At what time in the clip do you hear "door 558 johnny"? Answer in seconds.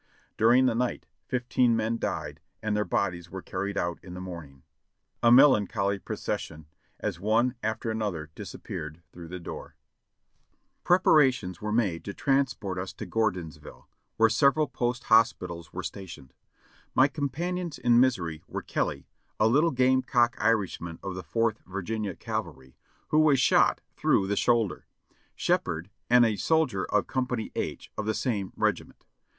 9.39-10.17